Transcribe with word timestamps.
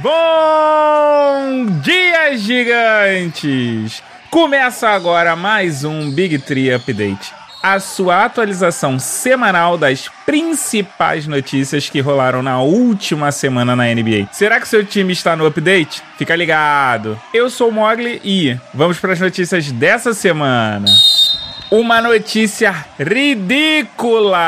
Bom 0.00 1.66
dia, 1.82 2.38
gigantes! 2.38 4.00
Começa 4.30 4.90
agora 4.90 5.34
mais 5.34 5.82
um 5.82 6.08
Big 6.12 6.38
Tree 6.38 6.72
Update. 6.72 7.34
A 7.60 7.80
sua 7.80 8.24
atualização 8.24 8.96
semanal 9.00 9.76
das 9.76 10.08
principais 10.24 11.26
notícias 11.26 11.90
que 11.90 11.98
rolaram 11.98 12.44
na 12.44 12.60
última 12.60 13.32
semana 13.32 13.74
na 13.74 13.92
NBA. 13.92 14.28
Será 14.30 14.60
que 14.60 14.68
seu 14.68 14.86
time 14.86 15.12
está 15.12 15.34
no 15.34 15.44
update? 15.44 16.00
Fica 16.16 16.36
ligado. 16.36 17.20
Eu 17.34 17.50
sou 17.50 17.70
o 17.70 17.72
Mogli 17.72 18.20
e 18.22 18.56
vamos 18.72 19.00
para 19.00 19.14
as 19.14 19.20
notícias 19.20 19.72
dessa 19.72 20.14
semana. 20.14 20.86
Uma 21.72 22.00
notícia 22.00 22.86
ridícula! 23.00 24.38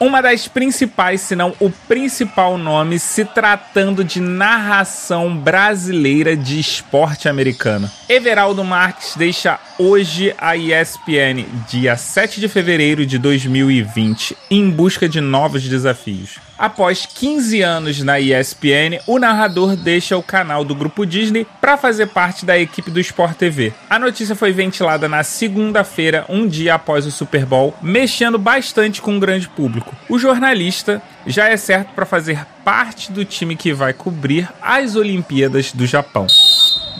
Uma 0.00 0.20
das 0.20 0.46
principais, 0.46 1.20
se 1.20 1.34
não 1.34 1.54
o 1.60 1.70
principal 1.70 2.56
nome, 2.56 2.98
se 2.98 3.24
tratando 3.24 4.04
de 4.04 4.20
narração 4.20 5.36
brasileira 5.36 6.36
de 6.36 6.58
esporte 6.58 7.28
americano. 7.28 7.90
Everaldo 8.08 8.64
Marques 8.64 9.14
deixa 9.16 9.58
hoje 9.78 10.34
a 10.38 10.56
ESPN, 10.56 11.46
dia 11.68 11.96
7 11.96 12.40
de 12.40 12.48
fevereiro 12.48 13.04
de 13.04 13.18
2020, 13.18 14.36
em 14.50 14.70
busca 14.70 15.08
de 15.08 15.20
novos 15.20 15.62
desafios. 15.62 16.47
Após 16.58 17.06
15 17.06 17.62
anos 17.62 18.02
na 18.02 18.18
ESPN, 18.18 18.98
o 19.06 19.16
narrador 19.16 19.76
deixa 19.76 20.16
o 20.16 20.22
canal 20.22 20.64
do 20.64 20.74
Grupo 20.74 21.06
Disney 21.06 21.46
para 21.60 21.76
fazer 21.76 22.08
parte 22.08 22.44
da 22.44 22.58
equipe 22.58 22.90
do 22.90 22.98
Sport 22.98 23.36
TV. 23.36 23.72
A 23.88 23.96
notícia 23.96 24.34
foi 24.34 24.50
ventilada 24.50 25.08
na 25.08 25.22
segunda-feira, 25.22 26.24
um 26.28 26.48
dia 26.48 26.74
após 26.74 27.06
o 27.06 27.12
Super 27.12 27.46
Bowl, 27.46 27.76
mexendo 27.80 28.38
bastante 28.38 29.00
com 29.00 29.16
o 29.16 29.20
grande 29.20 29.48
público. 29.48 29.94
O 30.08 30.18
jornalista 30.18 31.00
já 31.24 31.48
é 31.48 31.56
certo 31.56 31.94
para 31.94 32.04
fazer 32.04 32.44
parte 32.64 33.12
do 33.12 33.24
time 33.24 33.54
que 33.54 33.72
vai 33.72 33.92
cobrir 33.92 34.48
as 34.60 34.96
Olimpíadas 34.96 35.70
do 35.70 35.86
Japão. 35.86 36.26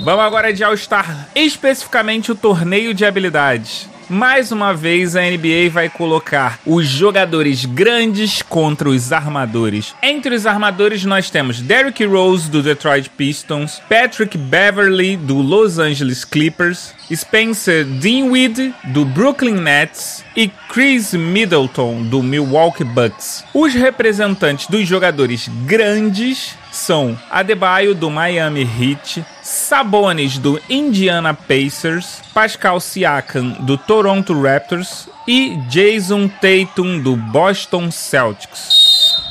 Vamos 0.02 0.24
agora 0.24 0.52
de 0.52 0.62
All-Star, 0.62 1.28
especificamente 1.34 2.30
o 2.30 2.36
torneio 2.36 2.94
de 2.94 3.04
habilidades 3.04 3.88
mais 4.08 4.50
uma 4.50 4.72
vez 4.72 5.14
a 5.16 5.22
NBA 5.22 5.70
vai 5.70 5.88
colocar 5.88 6.58
os 6.64 6.86
jogadores 6.86 7.64
grandes 7.64 8.42
contra 8.42 8.88
os 8.88 9.12
armadores. 9.12 9.94
Entre 10.02 10.34
os 10.34 10.46
armadores 10.46 11.04
nós 11.04 11.30
temos 11.30 11.60
Derrick 11.60 12.04
Rose 12.04 12.50
do 12.50 12.62
Detroit 12.62 13.10
Pistons, 13.10 13.80
Patrick 13.88 14.36
Beverly 14.38 15.16
do 15.16 15.36
Los 15.36 15.78
Angeles 15.78 16.24
Clippers, 16.24 16.94
Spencer 17.14 17.84
Dinwiddie 17.84 18.74
do 18.84 19.04
Brooklyn 19.04 19.60
Nets 19.60 20.24
e 20.36 20.48
Chris 20.68 21.14
Middleton 21.14 22.02
do 22.02 22.22
Milwaukee 22.22 22.84
Bucks. 22.84 23.44
Os 23.52 23.74
representantes 23.74 24.66
dos 24.66 24.86
jogadores 24.86 25.48
grandes 25.66 26.56
são 26.70 27.18
Adebayo 27.30 27.94
do 27.94 28.10
Miami 28.10 28.62
Heat, 28.62 29.24
Sabonis 29.42 30.38
do 30.38 30.60
Indiana 30.68 31.34
Pacers, 31.34 32.20
Pascal 32.34 32.80
Siakam 32.80 33.50
do 33.60 33.76
Toronto 33.76 34.40
Raptors 34.40 35.08
e 35.26 35.56
Jason 35.68 36.28
Tatum 36.28 37.00
do 37.00 37.16
Boston 37.16 37.90
Celtics. 37.90 38.77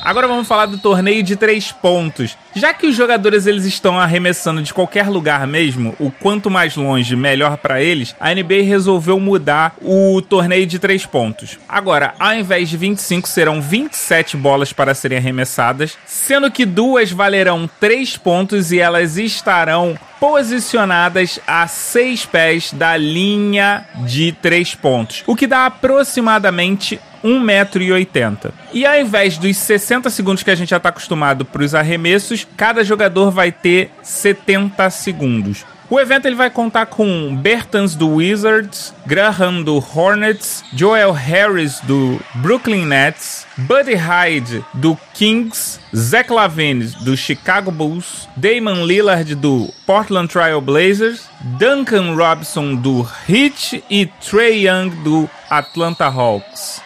Agora 0.02 0.28
vamos 0.28 0.46
falar 0.46 0.66
do 0.66 0.78
torneio 0.78 1.22
de 1.22 1.36
três 1.36 1.72
pontos. 1.72 2.36
Já 2.54 2.72
que 2.72 2.86
os 2.86 2.96
jogadores 2.96 3.46
eles 3.46 3.64
estão 3.64 3.98
arremessando 3.98 4.62
de 4.62 4.72
qualquer 4.72 5.08
lugar 5.08 5.46
mesmo, 5.46 5.94
o 5.98 6.10
quanto 6.10 6.50
mais 6.50 6.76
longe, 6.76 7.14
melhor 7.14 7.56
para 7.56 7.82
eles, 7.82 8.14
a 8.18 8.32
NBA 8.34 8.62
resolveu 8.64 9.20
mudar 9.20 9.74
o 9.82 10.20
torneio 10.22 10.66
de 10.66 10.78
três 10.78 11.04
pontos. 11.04 11.58
Agora, 11.68 12.14
ao 12.18 12.34
invés 12.34 12.68
de 12.68 12.76
25, 12.76 13.28
serão 13.28 13.60
27 13.60 14.36
bolas 14.36 14.72
para 14.72 14.94
serem 14.94 15.18
arremessadas, 15.18 15.96
sendo 16.06 16.50
que 16.50 16.64
duas 16.64 17.10
valerão 17.10 17.68
três 17.80 18.16
pontos 18.16 18.72
e 18.72 18.78
elas 18.78 19.18
estarão 19.18 19.96
posicionadas 20.18 21.38
a 21.46 21.66
seis 21.66 22.26
pés 22.26 22.72
da 22.72 22.96
linha 22.96 23.86
de 24.04 24.32
três 24.32 24.74
pontos, 24.74 25.22
o 25.26 25.36
que 25.36 25.46
dá 25.46 25.66
aproximadamente 25.66 26.98
1,80m. 27.24 28.52
E 28.72 28.86
ao 28.86 28.98
invés 29.00 29.38
dos 29.38 29.56
60 29.56 30.10
segundos 30.10 30.42
que 30.42 30.50
a 30.50 30.54
gente 30.54 30.70
já 30.70 30.76
está 30.76 30.88
acostumado 30.88 31.44
para 31.44 31.62
os 31.62 31.74
arremessos, 31.74 32.46
cada 32.56 32.84
jogador 32.84 33.30
vai 33.30 33.52
ter 33.52 33.90
70 34.02 34.90
segundos. 34.90 35.64
O 35.90 35.98
evento 35.98 36.26
ele 36.26 36.34
vai 36.34 36.50
contar 36.50 36.84
com 36.84 37.34
Bertans 37.34 37.94
do 37.94 38.16
Wizards, 38.16 38.92
Graham 39.06 39.62
do 39.62 39.76
Hornets, 39.76 40.62
Joel 40.74 41.12
Harris 41.12 41.80
do 41.80 42.20
Brooklyn 42.34 42.84
Nets, 42.84 43.46
Buddy 43.56 43.94
Hyde 43.94 44.62
do 44.74 44.98
Kings, 45.14 45.80
Zach 45.96 46.30
Lavine 46.30 46.84
do 47.00 47.16
Chicago 47.16 47.70
Bulls, 47.70 48.28
Damon 48.36 48.84
Lillard 48.84 49.34
do 49.34 49.72
Portland 49.86 50.28
Trail 50.28 50.60
Blazers, 50.60 51.26
Duncan 51.58 52.14
Robinson 52.14 52.74
do 52.74 53.08
Heat 53.26 53.82
e 53.88 54.04
Trey 54.04 54.66
Young 54.66 54.90
do 55.02 55.28
Atlanta 55.48 56.06
Hawks. 56.06 56.82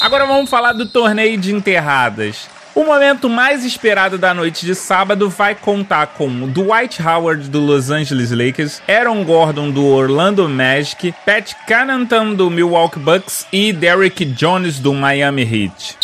Agora 0.00 0.26
vamos 0.26 0.50
falar 0.50 0.72
do 0.72 0.86
torneio 0.86 1.38
de 1.38 1.54
enterradas. 1.54 2.48
O 2.74 2.84
momento 2.84 3.30
mais 3.30 3.64
esperado 3.64 4.18
da 4.18 4.34
noite 4.34 4.66
de 4.66 4.74
sábado 4.74 5.30
vai 5.30 5.54
contar 5.54 6.08
com 6.08 6.28
Dwight 6.48 7.02
Howard 7.02 7.48
do 7.48 7.58
Los 7.58 7.90
Angeles 7.90 8.30
Lakers, 8.30 8.82
Aaron 8.86 9.24
Gordon 9.24 9.70
do 9.70 9.86
Orlando 9.86 10.46
Magic, 10.46 11.14
Pat 11.24 11.54
Connaughton 11.66 12.34
do 12.34 12.50
Milwaukee 12.50 12.98
Bucks 12.98 13.46
e 13.50 13.72
Derrick 13.72 14.26
Jones 14.26 14.78
do 14.78 14.92
Miami 14.92 15.42
Heat. 15.42 15.96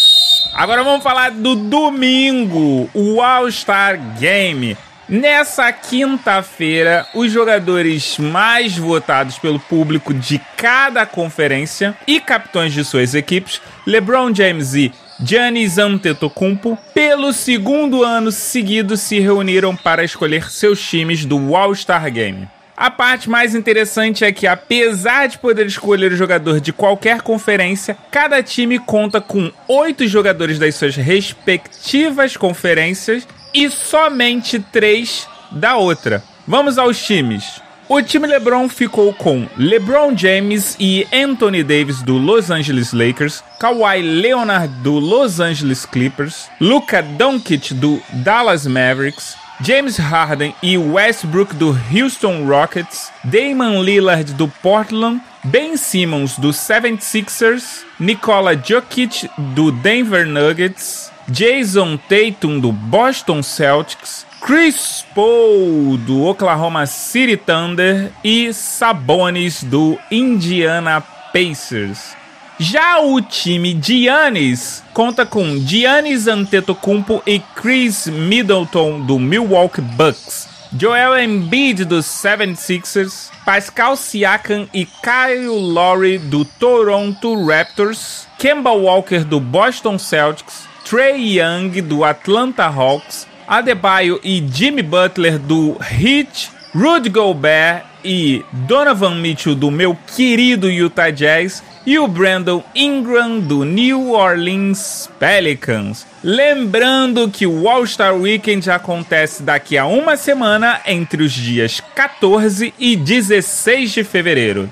Agora 0.55 0.83
vamos 0.83 1.03
falar 1.03 1.31
do 1.31 1.55
domingo, 1.55 2.89
o 2.95 3.21
All-Star 3.21 3.99
Game. 4.19 4.75
Nessa 5.09 5.71
quinta-feira, 5.73 7.07
os 7.13 7.31
jogadores 7.31 8.19
mais 8.19 8.79
votados 8.79 9.37
pelo 9.37 9.59
público 9.59 10.15
de 10.15 10.41
cada 10.57 11.05
conferência 11.05 11.97
e 12.07 12.21
capitães 12.21 12.73
de 12.73 12.85
suas 12.85 13.13
equipes, 13.13 13.61
LeBron 13.85 14.33
James 14.33 14.75
e 14.75 14.93
Giannis 15.21 15.77
Antetokounmpo, 15.77 16.79
pelo 16.95 17.33
segundo 17.33 18.05
ano 18.05 18.31
seguido 18.31 18.97
se 18.97 19.19
reuniram 19.19 19.77
para 19.77 20.05
escolher 20.05 20.51
seus 20.51 20.81
times 20.81 21.25
do 21.25 21.55
All-Star 21.55 22.11
Game. 22.11 22.49
A 22.77 22.91
parte 22.91 23.29
mais 23.29 23.55
interessante 23.55 24.25
é 24.25 24.33
que, 24.33 24.47
apesar 24.47 25.27
de 25.27 25.39
poder 25.39 25.67
escolher 25.67 26.13
o 26.13 26.17
jogador 26.17 26.61
de 26.61 26.73
qualquer 26.73 27.23
conferência, 27.23 27.97
cada 28.11 28.43
time 28.43 28.79
conta 28.79 29.21
com 29.21 29.53
oito 29.69 30.07
jogadores 30.07 30.59
das 30.59 30.77
suas 30.77 30.97
respectivas 30.97 32.37
conferências 32.37 33.27
e 33.55 33.71
somente 33.71 34.59
três 34.59 35.29
da 35.51 35.77
outra. 35.77 36.23
Vamos 36.47 36.79
aos 36.79 37.01
times. 37.05 37.61
O 37.89 38.01
time 38.01 38.27
LeBron 38.27 38.69
ficou 38.69 39.13
com 39.13 39.47
LeBron 39.57 40.17
James 40.17 40.77
e 40.81 41.07
Anthony 41.13 41.63
Davis 41.63 42.01
do 42.03 42.17
Los 42.17 42.51
Angeles 42.51 42.93
Lakers, 42.93 43.45
Kawhi 43.61 44.01
Leonard 44.01 44.73
do 44.83 44.99
Los 44.99 45.41
Angeles 45.41 45.85
Clippers, 45.85 46.49
Luka 46.59 47.03
Doncic 47.03 47.75
do 47.75 48.01
Dallas 48.25 48.67
Mavericks, 48.67 49.37
James 49.61 49.99
Harden 49.99 50.55
e 50.63 50.79
Westbrook 50.79 51.55
do 51.55 51.77
Houston 51.93 52.47
Rockets, 52.47 53.13
Damon 53.25 53.83
Lillard 53.83 54.33
do 54.33 54.49
Portland, 54.63 55.21
Ben 55.45 55.77
Simmons 55.77 56.39
do 56.39 56.49
76ers, 56.49 57.85
Nikola 58.01 58.57
Jokic 58.57 59.29
do 59.55 59.71
Denver 59.71 60.27
Nuggets, 60.27 61.12
Jason 61.29 61.97
Tatum 61.97 62.59
do 62.59 62.73
Boston 62.73 63.43
Celtics, 63.43 64.27
Chris 64.41 65.05
Paul 65.15 65.97
do 65.99 66.25
Oklahoma 66.27 66.85
City 66.87 67.37
Thunder 67.37 68.11
e 68.25 68.53
Sabonis 68.53 69.63
do 69.63 69.99
Indiana 70.11 71.01
Pacers. 71.33 72.17
Já 72.59 73.01
o 73.01 73.21
time 73.21 73.79
Giannis 73.81 74.83
conta 74.93 75.25
com 75.25 75.57
Giannis 75.59 76.29
Antetokounmpo 76.29 77.23
e 77.27 77.41
Chris 77.55 78.07
Middleton 78.07 79.01
do 79.01 79.19
Milwaukee 79.19 79.81
Bucks, 79.81 80.49
Joel 80.77 81.19
Embiid 81.19 81.85
dos 81.85 82.07
76ers, 82.07 83.31
Pascal 83.45 83.97
Siakam 83.97 84.69
e 84.73 84.87
Kyle 84.87 85.49
Lowry 85.49 86.19
do 86.19 86.45
Toronto 86.45 87.45
Raptors, 87.45 88.27
Kemba 88.39 88.71
Walker 88.71 89.25
do 89.25 89.39
Boston 89.41 89.99
Celtics, 89.99 90.72
Trey 90.93 91.39
Young 91.39 91.71
do 91.81 92.05
Atlanta 92.05 92.67
Hawks, 92.67 93.27
Adebayo 93.49 94.21
e 94.23 94.47
Jimmy 94.53 94.83
Butler 94.83 95.39
do 95.39 95.75
Heat, 95.81 96.51
Rudy 96.75 97.09
Gobert 97.09 97.87
e 98.05 98.45
Donovan 98.53 99.15
Mitchell 99.15 99.55
do 99.55 99.71
meu 99.71 99.97
querido 100.15 100.71
Utah 100.71 101.09
Jazz 101.09 101.63
e 101.87 101.99
o 101.99 102.07
Brandon 102.07 102.63
Ingram 102.75 103.41
do 103.41 103.65
New 103.65 104.13
Orleans 104.13 105.09
Pelicans. 105.19 106.07
Lembrando 106.23 107.31
que 107.31 107.47
o 107.47 107.67
All-Star 107.71 108.15
Weekend 108.15 108.71
acontece 108.71 109.43
daqui 109.43 109.79
a 109.79 109.87
uma 109.87 110.19
semana 110.19 110.79
entre 110.87 111.23
os 111.23 111.33
dias 111.33 111.81
14 111.95 112.75
e 112.79 112.97
16 112.97 113.93
de 113.93 114.05
fevereiro. 114.05 114.71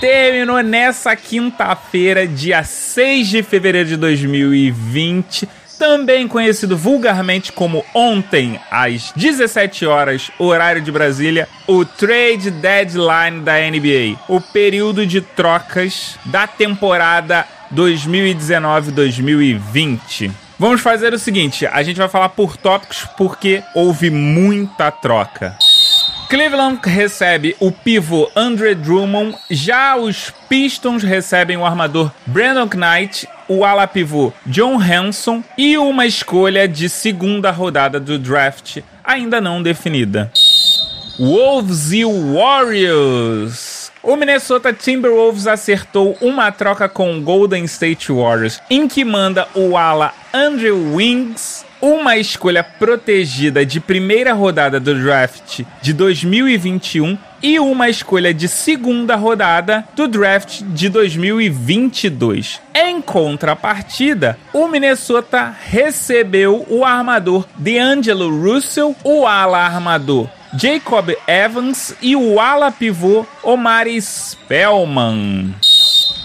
Terminou 0.00 0.62
nessa 0.62 1.14
quinta-feira, 1.14 2.26
dia 2.26 2.64
6 2.64 3.28
de 3.28 3.42
fevereiro 3.42 3.90
de 3.90 3.96
2020 3.96 5.46
também 5.78 6.26
conhecido 6.28 6.76
vulgarmente 6.76 7.52
como 7.52 7.84
ontem, 7.94 8.60
às 8.70 9.12
17 9.16 9.86
horas, 9.86 10.30
horário 10.38 10.82
de 10.82 10.92
Brasília, 10.92 11.48
o 11.66 11.86
trade 11.86 12.50
deadline 12.50 13.40
da 13.40 13.54
NBA, 13.54 14.18
o 14.28 14.42
período 14.42 15.06
de 15.06 15.22
trocas 15.22 16.18
da 16.26 16.46
temporada 16.46 17.46
2019-2020. 17.74 20.30
Vamos 20.58 20.82
fazer 20.82 21.14
o 21.14 21.18
seguinte, 21.18 21.66
a 21.66 21.82
gente 21.82 21.96
vai 21.96 22.10
falar 22.10 22.28
por 22.28 22.58
tópicos 22.58 23.08
porque 23.16 23.62
houve 23.74 24.10
muita 24.10 24.90
troca. 24.90 25.56
Cleveland 26.30 26.78
recebe 26.84 27.56
o 27.58 27.72
pivô 27.72 28.30
Andre 28.36 28.72
Drummond, 28.76 29.36
já 29.50 29.96
os 29.96 30.32
Pistons 30.48 31.02
recebem 31.02 31.56
o 31.56 31.66
armador 31.66 32.12
Brandon 32.24 32.68
Knight, 32.72 33.28
o 33.48 33.64
ala 33.64 33.84
pivô 33.88 34.32
John 34.46 34.80
Hanson 34.80 35.42
e 35.58 35.76
uma 35.76 36.06
escolha 36.06 36.68
de 36.68 36.88
segunda 36.88 37.50
rodada 37.50 37.98
do 37.98 38.16
draft 38.16 38.78
ainda 39.02 39.40
não 39.40 39.60
definida. 39.60 40.30
Wolves 41.18 41.90
e 41.90 42.04
Warriors. 42.04 43.69
O 44.02 44.16
Minnesota 44.16 44.72
Timberwolves 44.72 45.46
acertou 45.46 46.16
uma 46.22 46.50
troca 46.50 46.88
com 46.88 47.18
o 47.18 47.20
Golden 47.20 47.64
State 47.64 48.10
Warriors, 48.10 48.58
em 48.70 48.88
que 48.88 49.04
manda 49.04 49.46
o 49.54 49.76
ala 49.76 50.14
Andrew 50.32 50.94
Wings 50.94 51.66
uma 51.82 52.16
escolha 52.16 52.64
protegida 52.64 53.64
de 53.64 53.78
primeira 53.78 54.32
rodada 54.32 54.80
do 54.80 54.94
draft 54.94 55.62
de 55.82 55.92
2021 55.92 57.16
e 57.42 57.60
uma 57.60 57.88
escolha 57.90 58.32
de 58.32 58.48
segunda 58.48 59.16
rodada 59.16 59.84
do 59.94 60.08
draft 60.08 60.62
de 60.62 60.88
2022. 60.88 62.60
Em 62.74 63.02
contrapartida, 63.02 64.38
o 64.52 64.66
Minnesota 64.66 65.54
recebeu 65.68 66.66
o 66.68 66.84
armador 66.84 67.46
DeAngelo 67.56 68.30
Russell, 68.30 68.96
o 69.04 69.26
ala 69.26 69.58
armador 69.58 70.28
Jacob 70.54 71.14
Evans 71.26 71.94
e 72.02 72.16
o 72.16 72.40
ala 72.40 72.72
pivô 72.72 73.24
Omari 73.42 74.00
Spellman. 74.00 75.54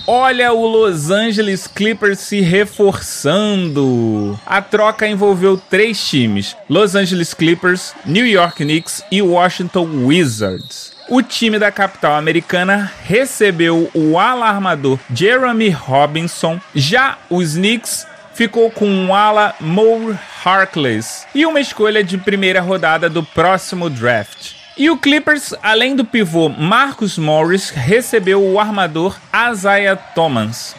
Olha 0.07 0.54
o 0.54 0.68
Los 0.68 1.10
Angeles 1.10 1.68
Clippers 1.68 2.19
se 2.19 2.39
reforçando. 2.39 4.39
A 4.45 4.62
troca 4.62 5.07
envolveu 5.07 5.57
três 5.57 6.07
times: 6.07 6.56
Los 6.69 6.95
Angeles 6.95 7.33
Clippers, 7.33 7.94
New 8.06 8.25
York 8.25 8.63
Knicks 8.63 9.04
e 9.12 9.22
Washington 9.22 10.06
Wizards. 10.06 10.94
O 11.10 11.22
time 11.22 11.60
da 11.60 11.72
capital 11.72 12.16
americana 12.16 12.92
recebeu 13.04 13.89
o 13.94 14.18
alarmador 14.18 15.00
Jeremy 15.13 15.69
Robinson. 15.69 16.60
Já 16.74 17.18
os 17.30 17.54
Knicks 17.54 18.07
ficou 18.36 18.70
com 18.70 18.86
um 18.86 19.16
ala 19.16 19.56
Mo 19.62 20.18
Harkless 20.44 21.26
e 21.34 21.46
uma 21.46 21.62
escolha 21.62 22.04
de 22.04 22.18
primeira 22.18 22.60
rodada 22.60 23.10
do 23.10 23.24
próximo 23.24 23.90
draft. 23.90 24.52
E 24.78 24.90
o 24.90 24.98
Clippers, 24.98 25.54
além 25.64 25.96
do 25.96 26.04
pivô 26.04 26.50
Marcus 26.50 27.18
Morris, 27.18 27.70
recebeu 27.70 28.44
o 28.44 28.60
armador 28.60 29.18
Isaiah 29.52 29.96
Thomas. 29.96 30.76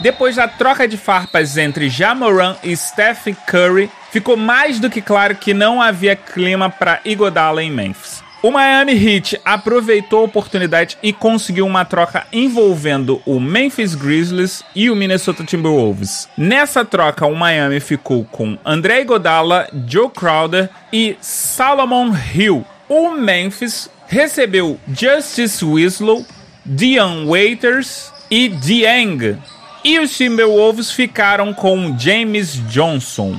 Depois 0.00 0.34
da 0.34 0.48
troca 0.48 0.88
de 0.88 0.96
farpas 0.96 1.56
entre 1.56 1.88
Jamoran 1.88 2.56
e 2.64 2.76
Stephen 2.76 3.36
Curry, 3.46 3.88
ficou 4.10 4.36
mais 4.36 4.80
do 4.80 4.90
que 4.90 5.00
claro 5.00 5.36
que 5.36 5.54
não 5.54 5.80
havia 5.80 6.16
clima 6.16 6.68
para 6.68 7.00
Igodala 7.04 7.62
em 7.62 7.70
Memphis. 7.70 8.11
O 8.42 8.50
Miami 8.50 8.92
Heat 8.92 9.40
aproveitou 9.44 10.18
a 10.18 10.24
oportunidade 10.24 10.98
e 11.00 11.12
conseguiu 11.12 11.64
uma 11.64 11.84
troca 11.84 12.26
envolvendo 12.32 13.22
o 13.24 13.38
Memphis 13.38 13.94
Grizzlies 13.94 14.64
e 14.74 14.90
o 14.90 14.96
Minnesota 14.96 15.44
Timberwolves. 15.44 16.28
Nessa 16.36 16.84
troca, 16.84 17.24
o 17.24 17.36
Miami 17.36 17.78
ficou 17.78 18.24
com 18.24 18.58
André 18.64 19.04
Godala, 19.04 19.68
Joe 19.86 20.10
Crowder 20.10 20.68
e 20.92 21.16
Salomon 21.20 22.12
Hill, 22.34 22.66
o 22.88 23.10
Memphis 23.12 23.88
recebeu 24.08 24.76
Justice 24.92 25.64
Winslow, 25.64 26.26
Dion 26.66 27.26
Waiters 27.26 28.12
e 28.28 28.48
Dieng. 28.48 29.38
E 29.84 30.00
os 30.00 30.16
Timberwolves 30.16 30.90
ficaram 30.90 31.54
com 31.54 31.96
James 31.96 32.54
Johnson. 32.68 33.36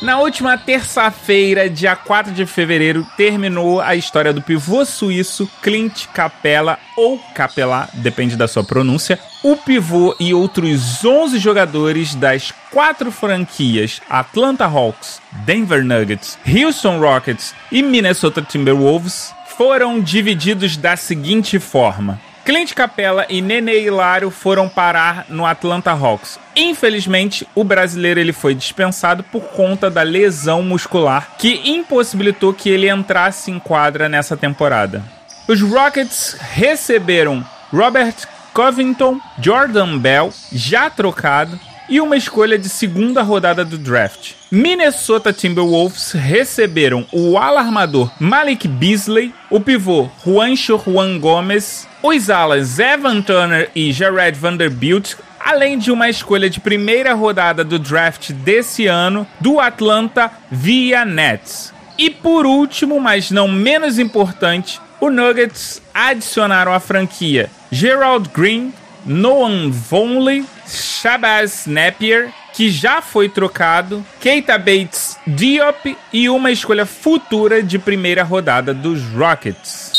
Na 0.00 0.20
última 0.20 0.56
terça-feira, 0.56 1.68
dia 1.68 1.96
4 1.96 2.32
de 2.32 2.46
fevereiro, 2.46 3.04
terminou 3.16 3.80
a 3.80 3.96
história 3.96 4.32
do 4.32 4.40
pivô 4.40 4.84
suíço 4.84 5.50
Clint 5.60 6.06
Capella, 6.14 6.78
ou 6.96 7.18
Capella, 7.34 7.88
depende 7.94 8.36
da 8.36 8.46
sua 8.46 8.62
pronúncia. 8.62 9.18
O 9.42 9.56
pivô 9.56 10.14
e 10.20 10.32
outros 10.32 11.04
11 11.04 11.38
jogadores 11.40 12.14
das 12.14 12.52
quatro 12.70 13.10
franquias 13.10 14.00
Atlanta 14.08 14.66
Hawks, 14.66 15.20
Denver 15.44 15.84
Nuggets, 15.84 16.38
Houston 16.46 17.00
Rockets 17.00 17.52
e 17.72 17.82
Minnesota 17.82 18.40
Timberwolves 18.40 19.34
foram 19.56 20.00
divididos 20.00 20.76
da 20.76 20.96
seguinte 20.96 21.58
forma: 21.58 22.20
Clint 22.48 22.72
Capella 22.72 23.26
e 23.28 23.42
Nene 23.42 23.78
Hilário 23.78 24.30
foram 24.30 24.70
parar 24.70 25.26
no 25.28 25.44
Atlanta 25.44 25.90
Hawks. 25.90 26.40
Infelizmente, 26.56 27.46
o 27.54 27.62
brasileiro 27.62 28.18
ele 28.18 28.32
foi 28.32 28.54
dispensado 28.54 29.22
por 29.22 29.42
conta 29.48 29.90
da 29.90 30.00
lesão 30.00 30.62
muscular 30.62 31.32
que 31.36 31.60
impossibilitou 31.68 32.54
que 32.54 32.70
ele 32.70 32.88
entrasse 32.88 33.50
em 33.50 33.58
quadra 33.58 34.08
nessa 34.08 34.34
temporada. 34.34 35.04
Os 35.46 35.60
Rockets 35.60 36.38
receberam 36.40 37.44
Robert 37.70 38.14
Covington, 38.54 39.20
Jordan 39.38 39.98
Bell, 39.98 40.32
já 40.50 40.88
trocado, 40.88 41.60
e 41.88 42.00
uma 42.00 42.16
escolha 42.16 42.58
de 42.58 42.68
segunda 42.68 43.22
rodada 43.22 43.64
do 43.64 43.78
draft. 43.78 44.32
Minnesota 44.50 45.32
Timberwolves 45.32 46.12
receberam 46.12 47.06
o 47.12 47.38
alarmador 47.38 48.10
Malik 48.20 48.68
Beasley, 48.68 49.34
o 49.50 49.60
pivô 49.60 50.08
Juancho 50.24 50.80
Juan 50.84 51.18
Gomes, 51.18 51.86
os 52.02 52.30
alas 52.30 52.78
Evan 52.78 53.22
Turner 53.22 53.70
e 53.74 53.92
Jared 53.92 54.38
Vanderbilt, 54.38 55.14
além 55.40 55.78
de 55.78 55.90
uma 55.90 56.08
escolha 56.08 56.50
de 56.50 56.60
primeira 56.60 57.14
rodada 57.14 57.64
do 57.64 57.78
draft 57.78 58.32
desse 58.32 58.86
ano 58.86 59.26
do 59.40 59.58
Atlanta 59.60 60.30
via 60.50 61.04
Nets. 61.04 61.72
E 61.96 62.10
por 62.10 62.46
último, 62.46 63.00
mas 63.00 63.30
não 63.30 63.48
menos 63.48 63.98
importante, 63.98 64.80
o 65.00 65.10
Nuggets 65.10 65.82
adicionaram 65.92 66.72
à 66.72 66.80
franquia 66.80 67.50
Gerald 67.70 68.30
Green, 68.34 68.72
Noam 69.04 69.70
Vonley, 69.70 70.44
Shabazz 70.68 71.66
Napier, 71.66 72.30
que 72.52 72.70
já 72.70 73.00
foi 73.00 73.28
trocado, 73.28 74.04
Keita 74.20 74.58
Bates 74.58 75.16
Diop 75.26 75.96
e 76.12 76.28
uma 76.28 76.50
escolha 76.50 76.84
futura 76.84 77.62
de 77.62 77.78
primeira 77.78 78.22
rodada 78.22 78.74
dos 78.74 79.02
Rockets. 79.10 79.98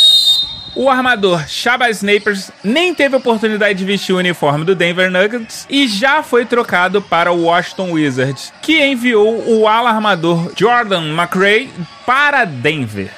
O 0.76 0.90
armador 0.90 1.48
Shabazz 1.48 2.02
Napier 2.02 2.38
nem 2.64 2.94
teve 2.94 3.16
oportunidade 3.16 3.80
de 3.80 3.86
vestir 3.86 4.14
o 4.14 4.18
uniforme 4.18 4.64
do 4.64 4.76
Denver 4.76 5.12
Nuggets 5.12 5.66
e 5.70 5.88
já 5.88 6.22
foi 6.22 6.46
trocado 6.46 7.02
para 7.02 7.32
o 7.32 7.44
Washington 7.44 7.92
Wizards, 7.92 8.54
que 8.62 8.82
enviou 8.82 9.44
o 9.48 9.68
ala 9.68 9.90
armador 9.90 10.54
Jordan 10.56 11.14
McRae 11.14 11.70
para 12.06 12.46
Denver. 12.46 13.12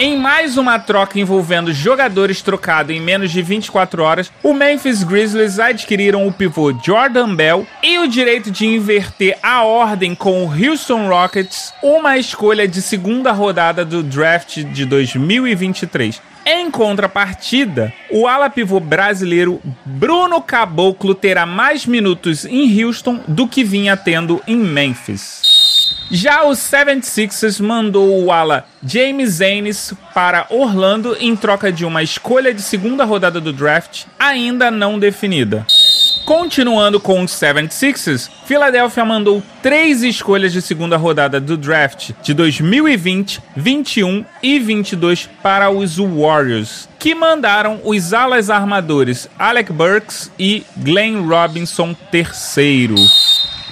Em 0.00 0.16
mais 0.16 0.56
uma 0.56 0.78
troca 0.78 1.18
envolvendo 1.18 1.72
jogadores 1.72 2.40
trocados 2.40 2.94
em 2.94 3.00
menos 3.00 3.32
de 3.32 3.42
24 3.42 4.00
horas, 4.00 4.30
o 4.44 4.54
Memphis 4.54 5.02
Grizzlies 5.02 5.58
adquiriram 5.58 6.24
o 6.24 6.32
pivô 6.32 6.72
Jordan 6.72 7.34
Bell 7.34 7.66
e 7.82 7.98
o 7.98 8.06
direito 8.06 8.48
de 8.48 8.64
inverter 8.64 9.36
a 9.42 9.64
ordem 9.64 10.14
com 10.14 10.44
o 10.44 10.52
Houston 10.52 11.08
Rockets, 11.08 11.74
uma 11.82 12.16
escolha 12.16 12.68
de 12.68 12.80
segunda 12.80 13.32
rodada 13.32 13.84
do 13.84 14.00
draft 14.00 14.58
de 14.58 14.84
2023. 14.84 16.22
Em 16.46 16.70
contrapartida, 16.70 17.92
o 18.08 18.28
ala 18.28 18.48
pivô 18.48 18.78
brasileiro 18.78 19.60
Bruno 19.84 20.40
Caboclo 20.40 21.12
terá 21.12 21.44
mais 21.44 21.86
minutos 21.86 22.44
em 22.44 22.84
Houston 22.84 23.18
do 23.26 23.48
que 23.48 23.64
vinha 23.64 23.96
tendo 23.96 24.40
em 24.46 24.56
Memphis. 24.56 25.47
Já 26.10 26.44
o 26.44 26.52
76ers 26.52 27.60
mandou 27.60 28.24
o 28.24 28.32
ala 28.32 28.64
James 28.82 29.42
Ennis 29.42 29.92
para 30.14 30.46
Orlando 30.48 31.14
em 31.20 31.36
troca 31.36 31.70
de 31.70 31.84
uma 31.84 32.02
escolha 32.02 32.54
de 32.54 32.62
segunda 32.62 33.04
rodada 33.04 33.40
do 33.40 33.52
draft 33.52 34.04
ainda 34.18 34.70
não 34.70 34.98
definida. 34.98 35.66
Continuando 36.24 36.98
com 36.98 37.22
os 37.22 37.32
76ers, 37.32 38.30
Philadelphia 38.46 39.04
mandou 39.04 39.42
três 39.62 40.02
escolhas 40.02 40.52
de 40.52 40.62
segunda 40.62 40.96
rodada 40.96 41.40
do 41.40 41.56
draft 41.56 42.10
de 42.22 42.32
2020, 42.32 43.42
21 43.56 44.24
e 44.42 44.58
22 44.58 45.28
para 45.42 45.70
os 45.70 45.96
Warriors, 45.96 46.88
que 46.98 47.14
mandaram 47.14 47.80
os 47.84 48.12
alas 48.12 48.48
armadores 48.50 49.28
Alec 49.38 49.72
Burks 49.72 50.30
e 50.38 50.64
Glenn 50.76 51.26
Robinson 51.26 51.94
III. 52.12 52.94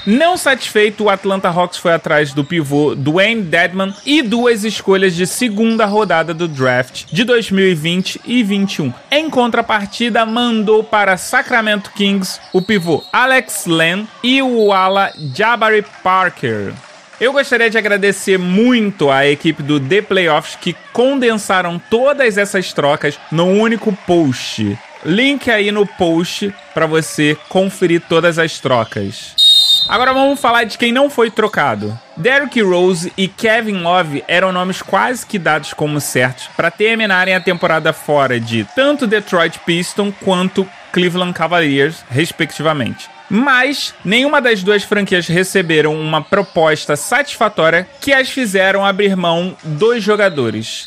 Não 0.06 0.36
satisfeito, 0.36 1.02
o 1.02 1.10
Atlanta 1.10 1.48
Hawks 1.48 1.78
foi 1.78 1.92
atrás 1.92 2.32
do 2.32 2.44
pivô 2.44 2.94
Dwayne 2.94 3.42
Dedman 3.42 3.92
e 4.06 4.22
duas 4.22 4.62
escolhas 4.62 5.16
de 5.16 5.26
segunda 5.26 5.84
rodada 5.84 6.32
do 6.32 6.46
draft 6.46 7.06
de 7.10 7.24
2020 7.24 8.20
e 8.24 8.44
21. 8.44 8.94
Em 9.10 9.28
contrapartida, 9.28 10.24
mandou 10.24 10.84
para 10.84 11.16
Sacramento 11.16 11.90
Kings 11.90 12.38
o 12.52 12.62
pivô 12.62 13.02
Alex 13.12 13.66
Len 13.66 14.06
e 14.22 14.40
o 14.40 14.72
ala 14.72 15.12
Jabari 15.34 15.84
Parker. 16.04 16.72
Eu 17.20 17.32
gostaria 17.32 17.68
de 17.68 17.76
agradecer 17.76 18.38
muito 18.38 19.10
à 19.10 19.26
equipe 19.26 19.60
do 19.60 19.80
The 19.80 20.02
Playoffs 20.02 20.54
que 20.54 20.76
condensaram 20.92 21.80
todas 21.90 22.38
essas 22.38 22.72
trocas 22.72 23.18
num 23.32 23.60
único 23.60 23.92
post. 24.06 24.78
Link 25.04 25.50
aí 25.50 25.72
no 25.72 25.84
post 25.84 26.54
para 26.72 26.86
você 26.86 27.36
conferir 27.48 28.02
todas 28.08 28.38
as 28.38 28.60
trocas. 28.60 29.45
Agora 29.88 30.12
vamos 30.12 30.40
falar 30.40 30.64
de 30.64 30.76
quem 30.76 30.90
não 30.90 31.08
foi 31.08 31.30
trocado. 31.30 31.96
Derrick 32.16 32.60
Rose 32.60 33.12
e 33.16 33.28
Kevin 33.28 33.82
Love 33.82 34.24
eram 34.26 34.50
nomes 34.50 34.82
quase 34.82 35.24
que 35.24 35.38
dados 35.38 35.72
como 35.72 36.00
certos 36.00 36.48
para 36.56 36.70
terminarem 36.70 37.34
a 37.34 37.40
temporada 37.40 37.92
fora 37.92 38.40
de 38.40 38.66
tanto 38.74 39.06
Detroit 39.06 39.60
Pistons 39.60 40.14
quanto 40.24 40.68
Cleveland 40.92 41.34
Cavaliers, 41.34 42.04
respectivamente. 42.10 43.08
Mas 43.28 43.94
nenhuma 44.04 44.40
das 44.40 44.62
duas 44.62 44.82
franquias 44.82 45.26
receberam 45.26 45.94
uma 45.94 46.22
proposta 46.22 46.96
satisfatória 46.96 47.86
que 48.00 48.12
as 48.12 48.28
fizeram 48.30 48.84
abrir 48.84 49.16
mão 49.16 49.56
dos 49.62 50.02
jogadores. 50.02 50.84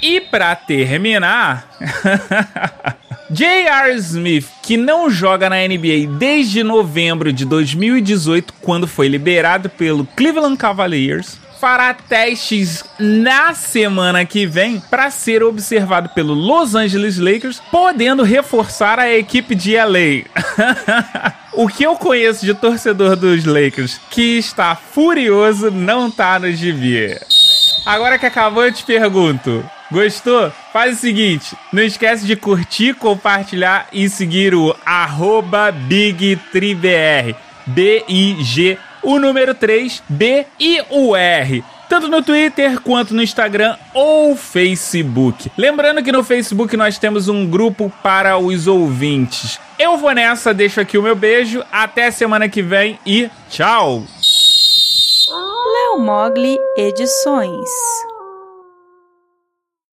E 0.00 0.20
para 0.20 0.54
terminar, 0.54 1.66
J.R. 3.34 3.96
Smith, 3.96 4.46
que 4.62 4.76
não 4.76 5.10
joga 5.10 5.50
na 5.50 5.56
NBA 5.56 6.06
desde 6.20 6.62
novembro 6.62 7.32
de 7.32 7.44
2018, 7.44 8.54
quando 8.60 8.86
foi 8.86 9.08
liberado 9.08 9.68
pelo 9.68 10.06
Cleveland 10.14 10.56
Cavaliers, 10.56 11.36
fará 11.60 11.92
testes 11.92 12.84
na 12.96 13.52
semana 13.52 14.24
que 14.24 14.46
vem 14.46 14.78
para 14.78 15.10
ser 15.10 15.42
observado 15.42 16.10
pelo 16.10 16.32
Los 16.32 16.76
Angeles 16.76 17.18
Lakers, 17.18 17.60
podendo 17.72 18.22
reforçar 18.22 19.00
a 19.00 19.12
equipe 19.12 19.56
de 19.56 19.74
LA. 19.74 20.22
o 21.54 21.66
que 21.66 21.82
eu 21.82 21.96
conheço 21.96 22.46
de 22.46 22.54
torcedor 22.54 23.16
dos 23.16 23.44
Lakers 23.44 24.00
que 24.12 24.38
está 24.38 24.76
furioso 24.76 25.72
não 25.72 26.08
tá 26.08 26.38
no 26.38 26.52
gibi. 26.52 27.18
Agora 27.84 28.16
que 28.16 28.26
acabou, 28.26 28.64
eu 28.64 28.72
te 28.72 28.84
pergunto: 28.84 29.68
Gostou? 29.90 30.52
Faz 30.72 30.96
o 30.96 31.00
seguinte, 31.00 31.56
não 31.72 31.82
esquece 31.82 32.26
de 32.26 32.36
curtir, 32.36 32.94
compartilhar 32.94 33.86
e 33.92 34.08
seguir 34.08 34.54
o 34.54 34.74
arroba 34.84 35.70
BigTriBR. 35.70 37.36
B-I-G, 37.66 38.78
o 39.02 39.18
número 39.18 39.54
3, 39.54 40.02
B 40.08 40.46
e 40.58 40.82
o 40.90 41.16
R 41.16 41.64
tanto 41.88 42.08
no 42.08 42.22
Twitter 42.22 42.80
quanto 42.80 43.14
no 43.14 43.22
Instagram 43.22 43.76
ou 43.92 44.34
Facebook. 44.34 45.50
Lembrando 45.56 46.02
que 46.02 46.10
no 46.10 46.24
Facebook 46.24 46.76
nós 46.76 46.98
temos 46.98 47.28
um 47.28 47.48
grupo 47.48 47.92
para 48.02 48.36
os 48.36 48.66
ouvintes. 48.66 49.60
Eu 49.78 49.96
vou 49.96 50.12
nessa, 50.12 50.52
deixo 50.52 50.80
aqui 50.80 50.98
o 50.98 51.02
meu 51.02 51.14
beijo, 51.14 51.62
até 51.70 52.10
semana 52.10 52.48
que 52.48 52.62
vem 52.62 52.98
e 53.06 53.30
tchau! 53.48 54.02
Léo 55.28 56.00
Mogli 56.00 56.58
Edições 56.76 57.70